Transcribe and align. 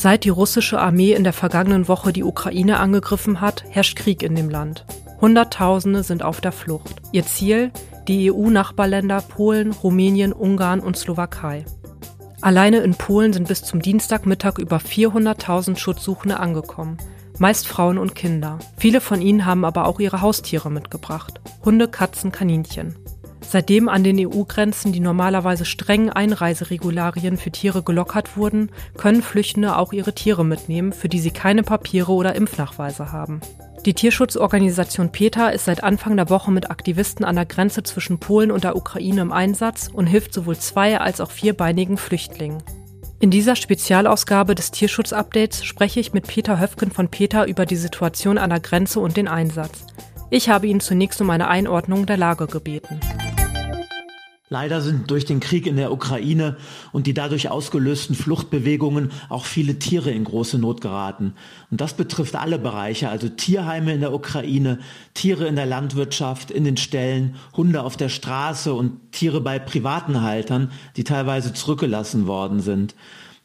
Seit 0.00 0.24
die 0.24 0.30
russische 0.30 0.80
Armee 0.80 1.12
in 1.12 1.24
der 1.24 1.34
vergangenen 1.34 1.86
Woche 1.86 2.14
die 2.14 2.24
Ukraine 2.24 2.78
angegriffen 2.78 3.42
hat, 3.42 3.64
herrscht 3.68 3.98
Krieg 3.98 4.22
in 4.22 4.34
dem 4.34 4.48
Land. 4.48 4.86
Hunderttausende 5.20 6.02
sind 6.04 6.22
auf 6.22 6.40
der 6.40 6.52
Flucht. 6.52 7.02
Ihr 7.12 7.26
Ziel? 7.26 7.70
Die 8.08 8.32
EU-Nachbarländer 8.32 9.20
Polen, 9.20 9.72
Rumänien, 9.72 10.32
Ungarn 10.32 10.80
und 10.80 10.96
Slowakei. 10.96 11.66
Alleine 12.40 12.78
in 12.78 12.94
Polen 12.94 13.34
sind 13.34 13.48
bis 13.48 13.62
zum 13.62 13.82
Dienstagmittag 13.82 14.56
über 14.56 14.78
400.000 14.78 15.76
Schutzsuchende 15.76 16.40
angekommen, 16.40 16.96
meist 17.36 17.68
Frauen 17.68 17.98
und 17.98 18.14
Kinder. 18.14 18.58
Viele 18.78 19.02
von 19.02 19.20
ihnen 19.20 19.44
haben 19.44 19.66
aber 19.66 19.86
auch 19.86 20.00
ihre 20.00 20.22
Haustiere 20.22 20.70
mitgebracht. 20.70 21.42
Hunde, 21.62 21.88
Katzen, 21.88 22.32
Kaninchen. 22.32 22.96
Seitdem 23.42 23.88
an 23.88 24.04
den 24.04 24.18
EU-Grenzen 24.18 24.92
die 24.92 25.00
normalerweise 25.00 25.64
strengen 25.64 26.10
Einreiseregularien 26.10 27.36
für 27.36 27.50
Tiere 27.50 27.82
gelockert 27.82 28.36
wurden, 28.36 28.70
können 28.96 29.22
Flüchtende 29.22 29.76
auch 29.76 29.92
ihre 29.92 30.14
Tiere 30.14 30.44
mitnehmen, 30.44 30.92
für 30.92 31.08
die 31.08 31.20
sie 31.20 31.30
keine 31.30 31.62
Papiere 31.62 32.12
oder 32.12 32.34
Impfnachweise 32.34 33.12
haben. 33.12 33.40
Die 33.86 33.94
Tierschutzorganisation 33.94 35.10
PETA 35.10 35.48
ist 35.48 35.64
seit 35.64 35.82
Anfang 35.82 36.14
der 36.14 36.28
Woche 36.28 36.50
mit 36.50 36.70
Aktivisten 36.70 37.24
an 37.24 37.36
der 37.36 37.46
Grenze 37.46 37.82
zwischen 37.82 38.20
Polen 38.20 38.50
und 38.50 38.62
der 38.62 38.76
Ukraine 38.76 39.22
im 39.22 39.32
Einsatz 39.32 39.88
und 39.90 40.06
hilft 40.06 40.34
sowohl 40.34 40.58
zwei- 40.58 41.00
als 41.00 41.20
auch 41.20 41.30
vierbeinigen 41.30 41.96
Flüchtlingen. 41.96 42.62
In 43.20 43.30
dieser 43.30 43.56
Spezialausgabe 43.56 44.54
des 44.54 44.70
Tierschutz-Updates 44.70 45.64
spreche 45.64 46.00
ich 46.00 46.12
mit 46.12 46.26
Peter 46.26 46.60
Höfken 46.60 46.90
von 46.90 47.08
PETA 47.08 47.46
über 47.46 47.64
die 47.64 47.76
Situation 47.76 48.36
an 48.38 48.50
der 48.50 48.60
Grenze 48.60 49.00
und 49.00 49.16
den 49.16 49.28
Einsatz. 49.28 49.86
Ich 50.28 50.48
habe 50.48 50.66
ihn 50.66 50.80
zunächst 50.80 51.20
um 51.20 51.30
eine 51.30 51.48
Einordnung 51.48 52.06
der 52.06 52.16
Lage 52.16 52.46
gebeten. 52.46 53.00
Leider 54.52 54.80
sind 54.80 55.08
durch 55.12 55.24
den 55.24 55.38
Krieg 55.38 55.68
in 55.68 55.76
der 55.76 55.92
Ukraine 55.92 56.56
und 56.90 57.06
die 57.06 57.14
dadurch 57.14 57.50
ausgelösten 57.50 58.16
Fluchtbewegungen 58.16 59.12
auch 59.28 59.44
viele 59.44 59.78
Tiere 59.78 60.10
in 60.10 60.24
große 60.24 60.58
Not 60.58 60.80
geraten. 60.80 61.34
Und 61.70 61.80
das 61.80 61.94
betrifft 61.94 62.34
alle 62.34 62.58
Bereiche, 62.58 63.10
also 63.10 63.28
Tierheime 63.28 63.94
in 63.94 64.00
der 64.00 64.12
Ukraine, 64.12 64.80
Tiere 65.14 65.46
in 65.46 65.54
der 65.54 65.66
Landwirtschaft, 65.66 66.50
in 66.50 66.64
den 66.64 66.76
Ställen, 66.76 67.36
Hunde 67.56 67.84
auf 67.84 67.96
der 67.96 68.08
Straße 68.08 68.74
und 68.74 69.12
Tiere 69.12 69.40
bei 69.40 69.60
privaten 69.60 70.20
Haltern, 70.22 70.72
die 70.96 71.04
teilweise 71.04 71.54
zurückgelassen 71.54 72.26
worden 72.26 72.58
sind. 72.58 72.96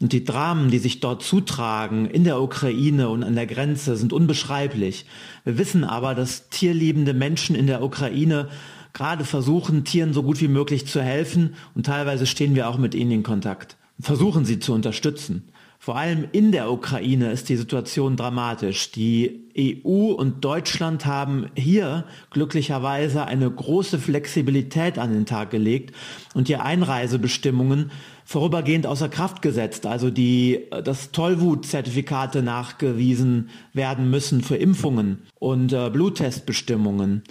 Und 0.02 0.12
die 0.12 0.24
Dramen, 0.24 0.72
die 0.72 0.80
sich 0.80 1.02
dort 1.02 1.22
zutragen 1.22 2.08
in 2.08 2.24
der 2.24 2.42
Ukraine 2.42 3.10
und 3.10 3.24
an 3.24 3.36
der 3.36 3.46
Grenze, 3.46 3.96
sind 3.96 4.12
unbeschreiblich. 4.12 5.06
Wir 5.44 5.60
wissen 5.60 5.84
aber, 5.84 6.16
dass 6.16 6.50
tierliebende 6.50 7.14
Menschen 7.14 7.56
in 7.56 7.68
der 7.68 7.84
Ukraine 7.84 8.50
gerade 8.96 9.26
versuchen, 9.26 9.84
Tieren 9.84 10.14
so 10.14 10.24
gut 10.24 10.42
wie 10.42 10.48
möglich 10.48 10.88
zu 10.88 11.04
helfen 11.04 11.54
und 11.76 11.86
teilweise 11.86 12.26
stehen 12.26 12.56
wir 12.56 12.68
auch 12.68 12.80
mit 12.80 12.96
ihnen 12.96 13.12
in 13.12 13.24
Kontakt. 13.24 13.78
Versuchen 14.00 14.46
sie 14.46 14.60
zu 14.60 14.74
unterstützen. 14.74 15.50
Vor 15.78 15.98
allem 15.98 16.28
in 16.32 16.52
der 16.52 16.72
Ukraine 16.72 17.32
ist 17.32 17.48
die 17.48 17.58
Situation 17.58 18.16
dramatisch. 18.16 18.92
Die 18.92 19.44
EU 19.56 20.14
und 20.14 20.44
Deutschland 20.44 21.06
haben 21.06 21.52
hier 21.54 22.06
glücklicherweise 22.32 23.26
eine 23.26 23.52
große 23.52 24.00
Flexibilität 24.00 24.98
an 24.98 25.14
den 25.14 25.28
Tag 25.28 25.52
gelegt 25.52 25.94
und 26.34 26.48
die 26.48 26.56
Einreisebestimmungen 26.56 27.92
vorübergehend 28.24 28.88
außer 28.88 29.10
Kraft 29.10 29.44
gesetzt, 29.44 29.86
also 29.86 30.10
die, 30.10 30.62
dass 30.84 31.12
Tollwutzertifikate 31.12 32.42
nachgewiesen 32.42 33.50
werden 33.74 34.10
müssen 34.10 34.42
für 34.42 34.56
Impfungen 34.56 35.20
und 35.36 35.72
äh, 35.72 35.92
Bluttestbestimmungen. 35.92 37.22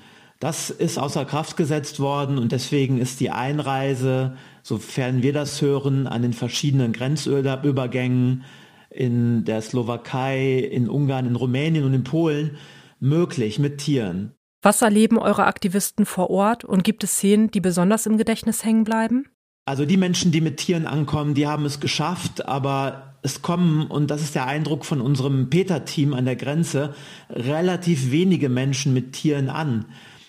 Das 0.44 0.68
ist 0.68 0.98
außer 0.98 1.24
Kraft 1.24 1.56
gesetzt 1.56 2.00
worden 2.00 2.36
und 2.36 2.52
deswegen 2.52 2.98
ist 2.98 3.18
die 3.20 3.30
Einreise, 3.30 4.36
sofern 4.62 5.22
wir 5.22 5.32
das 5.32 5.62
hören, 5.62 6.06
an 6.06 6.20
den 6.20 6.34
verschiedenen 6.34 6.92
Grenzübergängen 6.92 8.44
in 8.90 9.46
der 9.46 9.62
Slowakei, 9.62 10.58
in 10.58 10.90
Ungarn, 10.90 11.24
in 11.24 11.36
Rumänien 11.36 11.86
und 11.86 11.94
in 11.94 12.04
Polen 12.04 12.58
möglich 13.00 13.58
mit 13.58 13.78
Tieren. 13.78 14.34
Was 14.60 14.82
erleben 14.82 15.16
eure 15.16 15.46
Aktivisten 15.46 16.04
vor 16.04 16.28
Ort 16.28 16.62
und 16.62 16.84
gibt 16.84 17.04
es 17.04 17.12
Szenen, 17.12 17.50
die 17.50 17.62
besonders 17.62 18.04
im 18.04 18.18
Gedächtnis 18.18 18.66
hängen 18.66 18.84
bleiben? 18.84 19.24
Also 19.64 19.86
die 19.86 19.96
Menschen, 19.96 20.30
die 20.30 20.42
mit 20.42 20.58
Tieren 20.58 20.86
ankommen, 20.86 21.32
die 21.32 21.46
haben 21.46 21.64
es 21.64 21.80
geschafft, 21.80 22.44
aber 22.46 23.14
es 23.22 23.40
kommen, 23.40 23.86
und 23.86 24.10
das 24.10 24.20
ist 24.20 24.34
der 24.34 24.46
Eindruck 24.46 24.84
von 24.84 25.00
unserem 25.00 25.48
Peter-Team 25.48 26.12
an 26.12 26.26
der 26.26 26.36
Grenze, 26.36 26.94
relativ 27.30 28.10
wenige 28.10 28.50
Menschen 28.50 28.92
mit 28.92 29.14
Tieren 29.14 29.48
an. 29.48 29.86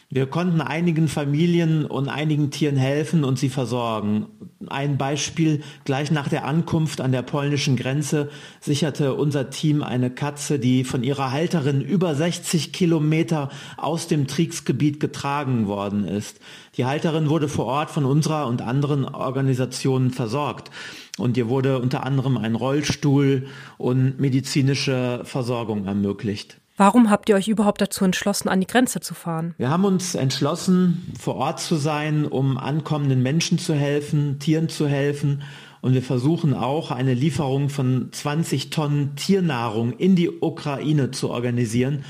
Wir 0.10 0.28
konnten 0.28 0.62
einigen 0.62 1.08
Familien 1.08 1.86
und 1.86 2.10
einigen 2.10 2.52
Tieren 2.52 2.78
helfen 2.78 3.24
und 3.24 3.40
sie 3.40 3.50
versorgen. 3.50 4.28
Ein 4.68 4.98
Beispiel, 4.98 5.62
gleich 5.84 6.12
nach 6.12 6.28
der 6.28 6.46
Ankunft 6.46 7.02
an 7.02 7.12
der 7.12 7.24
polnischen 7.24 7.76
Grenze 7.76 8.30
sicherte 8.62 9.16
unser 9.16 9.50
Team 9.50 9.82
eine 9.82 10.12
Katze, 10.12 10.60
die 10.60 10.84
von 10.84 11.04
ihrer 11.04 11.32
Halterin 11.32 11.82
über 11.82 12.14
60 12.14 12.72
Kilometer 12.72 13.50
aus 13.78 14.08
dem 14.08 14.28
Kriegsgebiet 14.28 15.00
getragen 15.00 15.68
worden 15.68 16.08
ist. 16.08 16.40
Die 16.78 16.86
Halterin 16.86 17.28
wurde 17.28 17.50
vor 17.50 17.66
Ort 17.66 17.90
von 17.90 18.06
unserer 18.06 18.46
und 18.46 18.62
anderen 18.62 19.06
Organisationen 19.06 20.12
versorgt. 20.12 20.70
Und 21.18 21.36
ihr 21.36 21.50
wurde 21.50 21.80
unter 21.80 22.06
anderem 22.06 22.38
ein 22.38 22.56
Rollstuhl 22.56 23.48
und 23.78 24.20
medizinische 24.20 25.22
Versorgung 25.24 25.86
ermöglicht. 25.86 26.58
Warum 26.78 27.10
habt 27.10 27.30
ihr 27.30 27.36
euch 27.36 27.48
überhaupt 27.48 27.80
dazu 27.80 28.04
entschlossen, 28.04 28.50
an 28.50 28.60
die 28.60 28.68
Grenze 28.68 29.00
zu 29.00 29.14
fahren? 29.14 29.56
Wir 29.58 29.70
haben 29.70 29.86
uns 29.86 30.14
entschlossen, 30.14 31.14
vor 31.18 31.36
Ort 31.36 31.62
zu 31.62 31.78
sein, 31.78 32.26
um 32.26 32.58
ankommenden 32.58 33.24
Menschen 33.24 33.58
zu 33.58 33.74
helfen, 33.74 34.40
Tieren 34.40 34.68
zu 34.68 34.86
helfen. 34.88 35.44
Und 35.80 35.94
wir 35.94 36.02
versuchen 36.02 36.54
auch 36.54 36.92
eine 36.92 37.14
Lieferung 37.14 37.70
von 37.70 38.10
20 38.12 38.72
Tonnen 38.72 39.16
Tiernahrung 39.16 39.94
in 39.94 40.18
die 40.18 40.30
Ukraine 40.30 41.12
zu 41.12 41.30
organisieren 41.30 42.04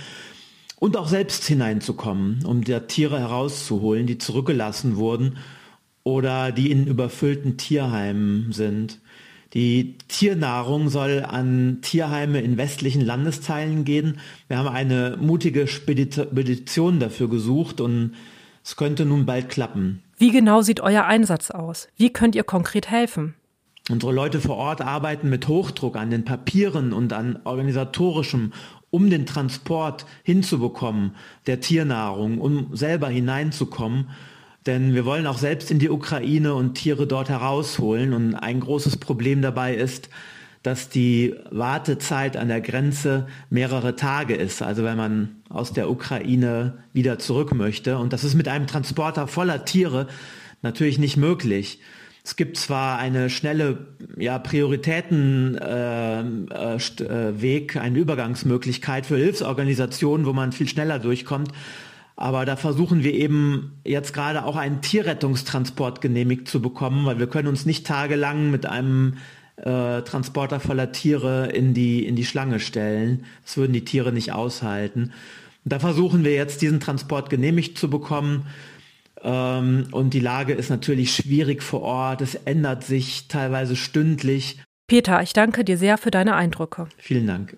und 0.79 0.97
auch 0.97 1.07
selbst 1.07 1.45
hineinzukommen, 1.45 2.43
um 2.45 2.63
der 2.63 2.87
Tiere 2.87 3.19
herauszuholen, 3.19 4.07
die 4.07 4.17
zurückgelassen 4.17 4.95
wurden 4.95 5.37
oder 6.03 6.51
die 6.51 6.71
in 6.71 6.87
überfüllten 6.87 7.57
Tierheimen 7.57 8.51
sind. 8.51 8.99
Die 9.55 9.95
Tiernahrung 10.09 10.89
soll 10.89 11.23
an 11.25 11.79
Tierheime 11.81 12.41
in 12.41 12.57
westlichen 12.57 13.01
Landesteilen 13.01 13.85
gehen. 13.85 14.19
Wir 14.49 14.57
haben 14.57 14.67
eine 14.67 15.15
mutige 15.17 15.67
Spedition 15.67 16.99
dafür 16.99 17.29
gesucht 17.29 17.79
und 17.79 18.15
es 18.65 18.75
könnte 18.75 19.05
nun 19.05 19.25
bald 19.25 19.47
klappen. 19.47 20.03
Wie 20.17 20.31
genau 20.31 20.61
sieht 20.61 20.81
euer 20.81 21.05
Einsatz 21.05 21.51
aus? 21.51 21.87
Wie 21.95 22.11
könnt 22.11 22.35
ihr 22.35 22.43
konkret 22.43 22.89
helfen? 22.91 23.33
Unsere 23.89 24.11
Leute 24.11 24.41
vor 24.41 24.57
Ort 24.57 24.81
arbeiten 24.81 25.29
mit 25.29 25.47
Hochdruck 25.47 25.95
an 25.95 26.09
den 26.09 26.25
Papieren 26.25 26.91
und 26.91 27.13
an 27.13 27.39
organisatorischem, 27.45 28.51
um 28.89 29.09
den 29.09 29.25
Transport 29.25 30.05
hinzubekommen 30.23 31.15
der 31.47 31.61
Tiernahrung, 31.61 32.41
um 32.41 32.75
selber 32.75 33.07
hineinzukommen. 33.07 34.09
Denn 34.65 34.93
wir 34.95 35.05
wollen 35.05 35.27
auch 35.27 35.37
selbst 35.37 35.69
in 35.69 35.79
die 35.79 35.89
Ukraine 35.89 36.55
und 36.55 36.75
Tiere 36.75 37.05
dort 37.05 37.29
herausholen. 37.29 38.13
Und 38.13 38.35
ein 38.35 38.59
großes 38.59 38.97
Problem 38.97 39.41
dabei 39.41 39.75
ist, 39.75 40.09
dass 40.63 40.89
die 40.89 41.35
Wartezeit 41.51 42.37
an 42.37 42.47
der 42.47 42.61
Grenze 42.61 43.27
mehrere 43.51 43.95
Tage 43.95 44.33
ist. 44.33 44.63
Also 44.63 44.83
wenn 44.83 44.97
man 44.97 45.35
aus 45.49 45.73
der 45.73 45.89
Ukraine 45.91 46.79
wieder 46.93 47.19
zurück 47.19 47.53
möchte. 47.53 47.99
Und 47.99 48.13
das 48.13 48.23
ist 48.23 48.33
mit 48.33 48.47
einem 48.47 48.65
Transporter 48.65 49.27
voller 49.27 49.65
Tiere 49.65 50.07
natürlich 50.63 50.97
nicht 50.97 51.17
möglich. 51.17 51.79
Es 52.23 52.35
gibt 52.35 52.57
zwar 52.57 52.97
eine 52.97 53.29
schnelle 53.29 53.85
ja, 54.17 54.39
Prioritätenweg, 54.39 55.61
äh, 57.75 57.77
äh, 57.77 57.79
eine 57.79 57.99
Übergangsmöglichkeit 57.99 59.05
für 59.05 59.17
Hilfsorganisationen, 59.17 60.25
wo 60.25 60.33
man 60.33 60.51
viel 60.51 60.67
schneller 60.67 60.97
durchkommt, 60.97 61.51
aber 62.15 62.45
da 62.45 62.55
versuchen 62.55 63.03
wir 63.03 63.13
eben 63.13 63.79
jetzt 63.85 64.13
gerade 64.13 64.45
auch 64.45 64.55
einen 64.55 64.81
Tierrettungstransport 64.81 66.01
genehmigt 66.01 66.47
zu 66.47 66.61
bekommen, 66.61 67.05
weil 67.05 67.19
wir 67.19 67.27
können 67.27 67.49
uns 67.49 67.65
nicht 67.65 67.85
tagelang 67.85 68.51
mit 68.51 68.65
einem 68.65 69.17
äh, 69.57 70.01
Transporter 70.01 70.59
voller 70.59 70.91
Tiere 70.91 71.47
in 71.47 71.73
die, 71.73 72.05
in 72.05 72.15
die 72.15 72.25
Schlange 72.25 72.59
stellen. 72.59 73.25
Das 73.43 73.57
würden 73.57 73.73
die 73.73 73.85
Tiere 73.85 74.11
nicht 74.11 74.31
aushalten. 74.31 75.11
Und 75.63 75.73
da 75.73 75.79
versuchen 75.79 76.23
wir 76.23 76.33
jetzt 76.33 76.61
diesen 76.61 76.79
Transport 76.79 77.29
genehmigt 77.29 77.77
zu 77.77 77.89
bekommen. 77.89 78.47
Ähm, 79.21 79.87
und 79.91 80.13
die 80.13 80.19
Lage 80.19 80.53
ist 80.53 80.69
natürlich 80.69 81.15
schwierig 81.15 81.63
vor 81.63 81.81
Ort. 81.81 82.21
Es 82.21 82.35
ändert 82.35 82.83
sich 82.83 83.27
teilweise 83.27 83.75
stündlich. 83.75 84.59
Peter, 84.87 85.21
ich 85.21 85.33
danke 85.33 85.65
dir 85.65 85.77
sehr 85.77 85.97
für 85.97 86.11
deine 86.11 86.35
Eindrücke. 86.35 86.87
Vielen 86.97 87.27
Dank. 87.27 87.57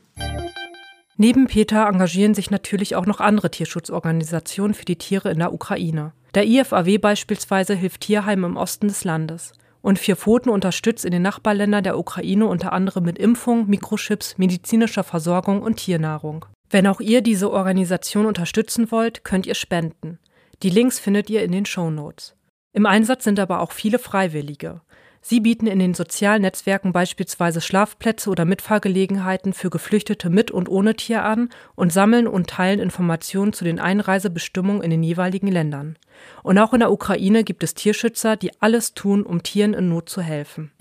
Neben 1.18 1.48
Peter 1.48 1.88
engagieren 1.88 2.36
sich 2.36 2.52
natürlich 2.52 2.96
auch 2.96 3.08
noch 3.08 3.20
andere 3.20 3.50
Tierschutzorganisationen 3.50 4.76
für 4.76 4.86
die 4.86 4.98
Tiere 4.98 5.32
in 5.32 5.40
der 5.40 5.52
Ukraine. 5.52 6.14
Der 6.36 6.46
IFAW 6.46 7.00
beispielsweise 7.00 7.74
hilft 7.74 8.02
Tierheimen 8.02 8.52
im 8.52 8.58
Osten 8.58 8.88
des 8.88 9.04
Landes. 9.04 9.54
Und 9.82 9.98
Vier 9.98 10.16
Pfoten 10.16 10.50
unterstützt 10.50 11.06
in 11.06 11.12
den 11.12 11.24
Nachbarländern 11.24 11.84
der 11.84 11.98
Ukraine 11.98 12.46
unter 12.46 12.72
anderem 12.72 13.04
mit 13.04 13.18
Impfung, 13.18 13.68
Mikrochips, 13.68 14.38
medizinischer 14.38 15.04
Versorgung 15.04 15.64
und 15.64 15.78
Tiernahrung. 15.78 16.46
Wenn 16.70 16.86
auch 16.86 17.00
ihr 17.00 17.22
diese 17.22 17.52
Organisation 17.52 18.28
unterstützen 18.28 18.92
wollt, 18.92 19.24
könnt 19.24 19.48
ihr 19.48 19.56
spenden. 19.56 20.20
Die 20.62 20.70
Links 20.70 21.00
findet 21.00 21.30
ihr 21.30 21.42
in 21.42 21.52
den 21.52 21.66
Show 21.66 21.90
Notes. 21.90 22.36
Im 22.74 22.86
Einsatz 22.86 23.24
sind 23.24 23.40
aber 23.40 23.62
auch 23.62 23.72
viele 23.72 23.98
Freiwillige. 23.98 24.82
Sie 25.30 25.42
bieten 25.42 25.68
in 25.68 25.80
den 25.80 25.94
sozialen 25.94 26.44
Netzwerken 26.44 26.94
beispielsweise 26.94 27.60
Schlafplätze 27.60 28.30
oder 28.30 28.46
Mitfahrgelegenheiten 28.46 29.52
für 29.52 29.70
Geflüchtete 29.70 30.30
mit 30.30 30.52
und 30.52 30.70
ohne 30.70 30.96
Tier 30.96 31.26
an 31.26 31.50
und 31.76 31.92
sammeln 31.92 32.28
und 32.28 32.48
teilen 32.48 32.80
Informationen 32.80 33.52
zu 33.52 33.66
den 33.66 33.78
Einreisebestimmungen 33.78 34.82
in 34.82 34.90
den 34.90 35.04
jeweiligen 35.04 35.50
Ländern. 35.50 35.98
Und 36.44 36.58
auch 36.58 36.72
in 36.72 36.80
der 36.80 36.94
Ukraine 36.94 37.44
gibt 37.44 37.62
es 37.64 37.74
Tierschützer, 37.74 38.38
die 38.38 38.52
alles 38.62 38.94
tun, 38.94 39.24
um 39.24 39.44
Tieren 39.44 39.74
in 39.74 39.90
Not 39.90 40.08
zu 40.08 40.22
helfen. 40.22 40.72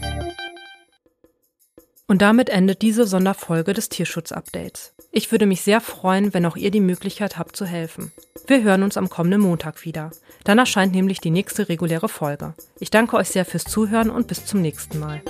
Und 2.06 2.22
damit 2.22 2.48
endet 2.48 2.82
diese 2.82 3.04
Sonderfolge 3.04 3.72
des 3.72 3.88
Tierschutz-Updates. 3.88 4.94
Ich 5.10 5.32
würde 5.32 5.46
mich 5.46 5.62
sehr 5.62 5.80
freuen, 5.80 6.32
wenn 6.34 6.46
auch 6.46 6.56
ihr 6.56 6.70
die 6.70 6.78
Möglichkeit 6.78 7.36
habt 7.36 7.56
zu 7.56 7.66
helfen. 7.66 8.12
Wir 8.48 8.62
hören 8.62 8.84
uns 8.84 8.96
am 8.96 9.08
kommenden 9.08 9.40
Montag 9.40 9.84
wieder. 9.84 10.12
Dann 10.44 10.58
erscheint 10.58 10.94
nämlich 10.94 11.20
die 11.20 11.30
nächste 11.30 11.68
reguläre 11.68 12.08
Folge. 12.08 12.54
Ich 12.78 12.90
danke 12.90 13.16
euch 13.16 13.28
sehr 13.28 13.44
fürs 13.44 13.64
Zuhören 13.64 14.08
und 14.08 14.28
bis 14.28 14.46
zum 14.46 14.62
nächsten 14.62 15.00
Mal. 15.00 15.20